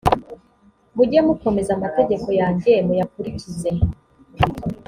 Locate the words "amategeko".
1.77-2.27